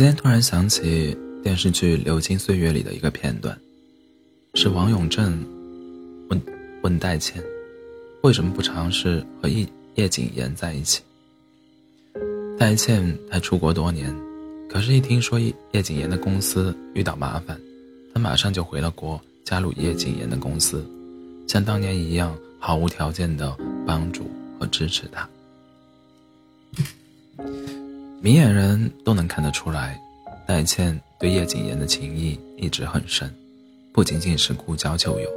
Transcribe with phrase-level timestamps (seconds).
[0.00, 3.54] 今天突然想起电视剧《流金岁月》里的一个片段，
[4.54, 5.44] 是王永正
[6.30, 6.40] 问
[6.82, 7.44] 问戴倩，
[8.22, 11.02] 为什么不尝试和叶叶谨言在一起？
[12.58, 14.10] 戴倩她出国多年，
[14.70, 17.60] 可是，一听说叶叶谨言的公司遇到麻烦，
[18.14, 20.82] 她马上就回了国，加入叶谨言的公司，
[21.46, 23.54] 像当年一样毫无条件的
[23.86, 25.28] 帮助和支持他。
[28.22, 29.98] 明眼人都能看得出来，
[30.46, 33.34] 戴倩对叶谨言的情谊一直很深，
[33.94, 35.30] 不仅仅是故交旧友。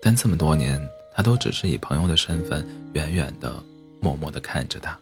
[0.00, 0.80] 但这么多年，
[1.12, 3.60] 他都只是以朋友的身份，远远的、
[4.00, 4.96] 默默的看着他，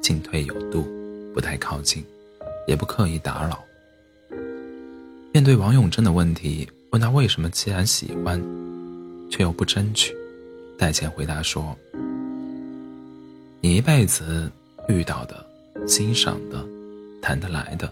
[0.00, 0.86] 进退有度，
[1.34, 2.04] 不太靠近，
[2.68, 3.58] 也不刻意打扰。
[5.32, 8.40] 面对王永正的问题，问他为什么既然喜欢，
[9.28, 10.14] 却又不争取，
[10.78, 11.76] 戴倩回答说
[13.60, 14.48] ：“你一辈子
[14.88, 15.44] 遇到的。”
[15.86, 16.66] 欣赏的、
[17.22, 17.90] 谈得来的、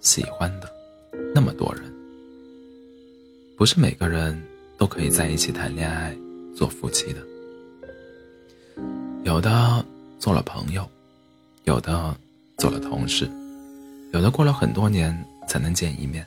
[0.00, 0.68] 喜欢的，
[1.32, 1.84] 那么多人，
[3.56, 4.36] 不是每个人
[4.76, 6.14] 都可以在一起谈恋爱、
[6.56, 7.20] 做夫妻的。
[9.22, 9.84] 有的
[10.18, 10.86] 做了朋友，
[11.64, 12.14] 有的
[12.58, 13.30] 做了同事，
[14.12, 15.16] 有的过了很多年
[15.48, 16.26] 才能见一面。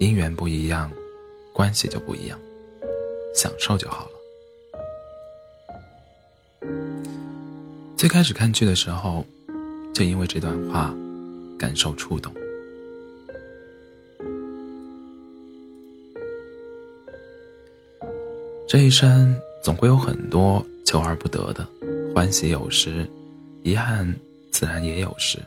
[0.00, 0.90] 姻缘不一样，
[1.52, 2.38] 关系就不一样，
[3.34, 4.12] 享受就好了。
[7.96, 9.22] 最开始看剧的时候。
[9.98, 10.94] 就因为这段话，
[11.58, 12.32] 感受触动。
[18.68, 21.66] 这一生总会有很多求而不得的，
[22.14, 23.04] 欢喜有时，
[23.64, 24.14] 遗憾
[24.52, 25.40] 自然也有时。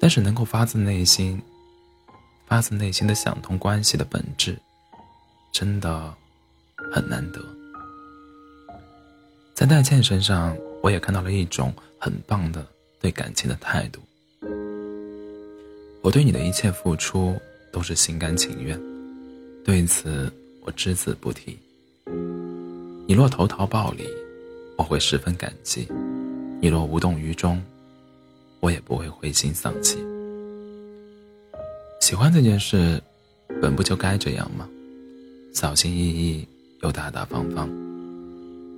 [0.00, 1.38] 但是能够发自内心、
[2.46, 4.56] 发自内心的想通关系的本质，
[5.52, 6.14] 真的
[6.90, 7.40] 很难得。
[9.52, 12.66] 在戴倩身上，我也看到了一种很棒的。
[13.02, 14.00] 对感情的态度，
[16.02, 17.36] 我对你的一切付出
[17.72, 18.80] 都是心甘情愿，
[19.64, 20.32] 对此
[20.64, 21.58] 我只字不提。
[23.08, 24.04] 你若投桃报李，
[24.78, 25.84] 我会十分感激；
[26.60, 27.60] 你若无动于衷，
[28.60, 29.98] 我也不会灰心丧气。
[32.00, 33.02] 喜欢这件事，
[33.60, 34.68] 本不就该这样吗？
[35.52, 36.46] 小心翼翼
[36.82, 37.68] 又大大方方，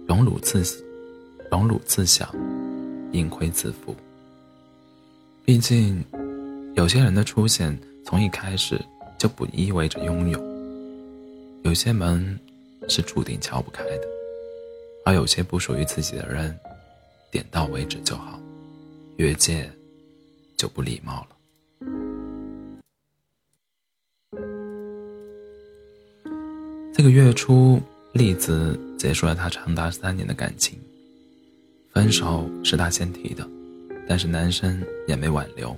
[0.09, 0.62] 荣辱自
[1.51, 2.27] 荣辱自享，
[3.12, 3.95] 盈亏自负。
[5.47, 6.03] 毕竟，
[6.75, 8.81] 有些人的出现从一开始
[9.19, 10.43] 就不意味着拥有。
[11.65, 12.41] 有些门
[12.88, 14.06] 是注定敲不开的，
[15.05, 16.59] 而有些不属于自己的人，
[17.31, 18.41] 点到为止就好，
[19.16, 19.71] 越界
[20.56, 21.37] 就不礼貌了。
[26.94, 27.78] 这个月初，
[28.15, 30.78] 栗子结束了他长达三年的感情，
[31.93, 33.47] 分手是他先提的。
[34.07, 35.75] 但是男生也没挽留，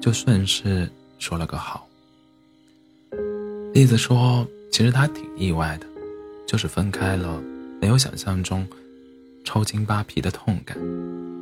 [0.00, 0.88] 就顺势
[1.18, 1.88] 说了个好。
[3.74, 5.86] 栗子说：“其实他挺意外的，
[6.46, 7.42] 就是分开了，
[7.80, 8.66] 没有想象中
[9.44, 10.76] 抽筋扒皮的痛感，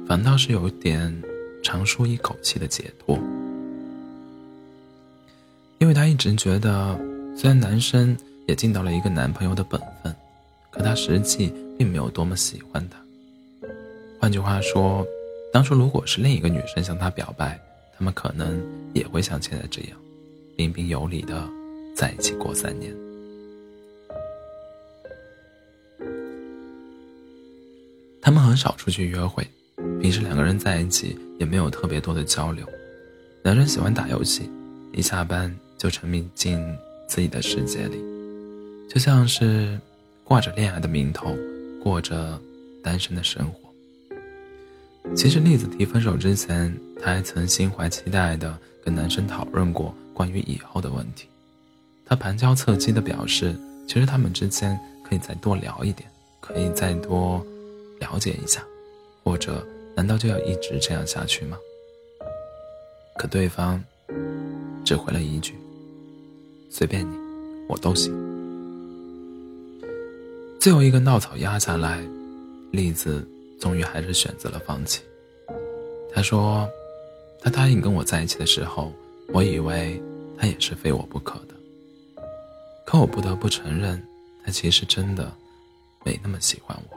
[0.07, 1.23] 反倒是有点
[1.63, 3.19] 长舒一口气的解脱。
[5.79, 6.99] 因为他一直觉得，
[7.37, 8.17] 虽然男生
[8.47, 10.15] 也尽到了一个男朋友的本分，
[10.71, 12.99] 可他实际并没有多么喜欢他。
[14.19, 15.07] 换句话说。”
[15.57, 17.59] 当初如果是另一个女生向他表白，
[17.97, 18.63] 他们可能
[18.93, 19.97] 也会像现在这样，
[20.55, 21.49] 彬彬有礼的
[21.97, 22.95] 在一起过三年。
[28.21, 29.49] 他们很少出去约会，
[29.99, 32.67] 平时两个人在一起也没有特别多的交流。
[33.43, 34.51] 男生喜欢打游戏，
[34.93, 36.63] 一下班就沉迷进
[37.09, 37.97] 自己的世界里，
[38.91, 39.81] 就像是
[40.23, 41.35] 挂着恋爱的名头，
[41.83, 42.39] 过着
[42.83, 43.66] 单身的生活。
[45.15, 51.27] 其实，栗子提分手之前，她还曾心怀期待的跟男生讨论过关于以后的问题。
[52.05, 53.55] 她旁敲侧击的表示，
[53.89, 54.79] 其实他们之间
[55.09, 56.09] 可以再多聊一点，
[56.41, 57.45] 可以再多
[57.99, 58.63] 了解一下，
[59.25, 61.57] 或者，难道就要一直这样下去吗？
[63.17, 63.83] 可对方
[64.85, 65.55] 只回了一句
[66.69, 67.17] ：“随便你，
[67.69, 68.13] 我都行。”
[70.61, 72.05] 最后一个稻草压下来，
[72.71, 73.27] 栗子。
[73.61, 75.03] 终于还是选择了放弃。
[76.13, 76.69] 他说
[77.43, 78.93] ：“他答应跟我在一起的时候，
[79.29, 80.01] 我以为
[80.39, 81.55] 他也是非我不可的。
[82.87, 84.03] 可我不得不承认，
[84.45, 85.31] 他其实真的
[86.05, 86.97] 没那么喜欢我。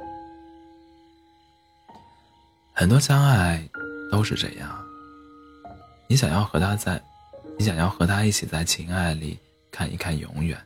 [2.74, 3.68] 很多相爱
[4.12, 4.82] 都是这样，
[6.08, 7.02] 你想要和他在，
[7.58, 9.38] 你想要和他一起在情爱里
[9.72, 10.58] 看一看永远，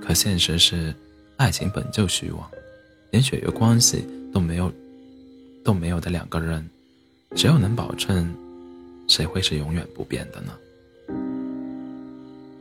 [0.00, 0.94] 可现实是，
[1.36, 2.50] 爱情本就虚妄，
[3.10, 4.72] 连血缘关系都没有。”
[5.64, 6.68] 都没有的两个人，
[7.36, 8.34] 谁又能保证
[9.08, 10.52] 谁会是永远不变的呢？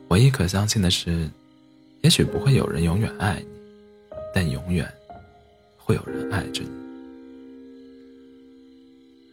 [0.09, 1.29] 唯一可相信的是，
[2.01, 3.45] 也许不会有人永远爱你，
[4.33, 4.85] 但永远
[5.77, 6.69] 会有人爱着你。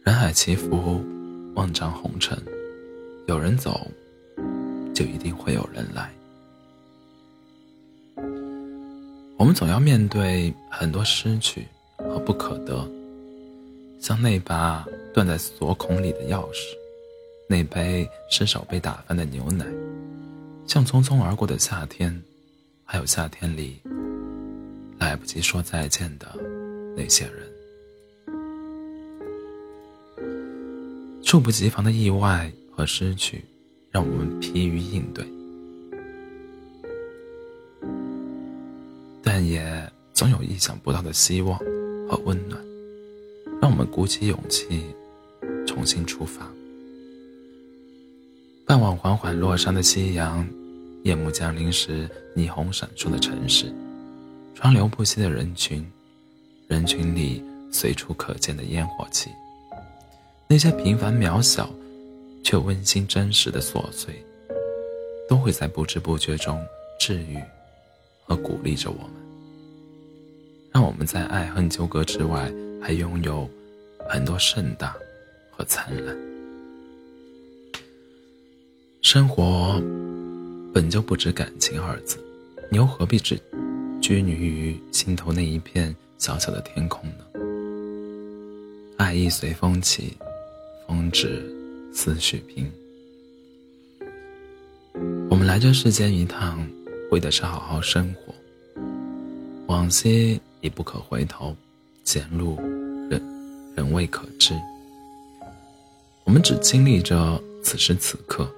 [0.03, 1.03] 人海起伏，
[1.53, 2.41] 万丈红尘，
[3.27, 3.85] 有人走，
[4.93, 6.09] 就一定会有人来。
[9.37, 11.67] 我们总要面对很多失去
[11.97, 12.85] 和不可得，
[13.99, 16.73] 像那把断在锁孔里的钥匙，
[17.47, 19.65] 那杯失手被打翻的牛奶，
[20.65, 22.23] 像匆匆而过的夏天，
[22.85, 23.77] 还有夏天里
[24.97, 26.33] 来不及说再见的
[26.95, 27.47] 那些人。
[31.21, 33.43] 猝不及防的意外和失去，
[33.91, 35.23] 让我们疲于应对，
[39.21, 41.59] 但也总有意想不到的希望
[42.09, 42.59] 和温暖，
[43.61, 44.83] 让我们鼓起勇气
[45.67, 46.49] 重新出发。
[48.65, 50.47] 傍晚缓缓落山的夕阳，
[51.03, 53.73] 夜幕降临时霓虹闪烁的城市，
[54.55, 55.85] 川流不息的人群，
[56.67, 59.29] 人群里随处可见的烟火气。
[60.47, 61.69] 那些平凡渺小，
[62.43, 64.23] 却温馨真实的琐碎，
[65.27, 66.63] 都会在不知不觉中
[66.99, 67.37] 治愈
[68.23, 69.11] 和鼓励着我们，
[70.71, 73.49] 让我们在爱恨纠葛之外，还拥有
[74.09, 74.95] 很多盛大
[75.51, 76.15] 和灿烂。
[79.01, 79.81] 生活
[80.73, 82.17] 本就不止感情二字，
[82.69, 83.39] 你又何必只
[84.01, 87.25] 拘泥于心头那一片小小的天空呢？
[88.97, 90.17] 爱意随风起。
[90.87, 91.45] 风止，
[91.93, 92.67] 思绪平。
[95.29, 96.67] 我们来这世间一趟，
[97.11, 98.33] 为的是好好生活。
[99.67, 101.55] 往昔已不可回头，
[102.11, 102.55] 前路
[103.07, 103.21] 仍
[103.75, 104.55] 仍未可知。
[106.23, 108.49] 我们只经历着此时此刻。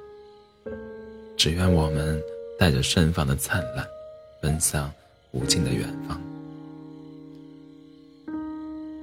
[1.36, 2.18] 只愿我们
[2.58, 3.86] 带着盛放的灿烂，
[4.42, 4.90] 奔向
[5.32, 6.22] 无尽的远方。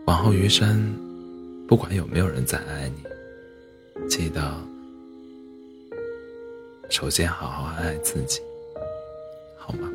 [0.07, 0.97] 往后余生，
[1.69, 4.09] 不管有没有人再爱你。
[4.09, 4.41] 记得，
[6.89, 8.41] 首先好好爱自己，
[9.59, 9.91] 好吗？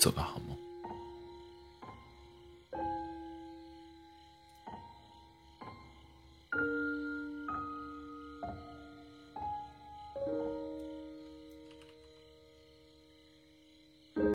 [0.00, 0.49] 做个好梦。